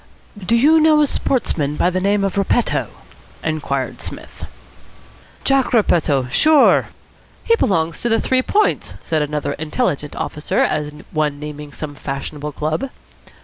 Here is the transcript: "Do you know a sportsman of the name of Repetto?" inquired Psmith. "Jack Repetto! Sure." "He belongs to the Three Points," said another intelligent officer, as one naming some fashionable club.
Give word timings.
"Do 0.43 0.55
you 0.55 0.79
know 0.79 0.99
a 1.03 1.05
sportsman 1.05 1.79
of 1.79 1.93
the 1.93 2.01
name 2.01 2.23
of 2.23 2.35
Repetto?" 2.35 2.87
inquired 3.43 4.01
Psmith. 4.01 4.47
"Jack 5.43 5.73
Repetto! 5.73 6.27
Sure." 6.31 6.87
"He 7.43 7.55
belongs 7.57 8.01
to 8.01 8.09
the 8.09 8.19
Three 8.19 8.41
Points," 8.41 8.95
said 9.03 9.21
another 9.21 9.53
intelligent 9.53 10.15
officer, 10.15 10.57
as 10.61 10.91
one 11.11 11.39
naming 11.39 11.71
some 11.71 11.93
fashionable 11.93 12.53
club. 12.53 12.89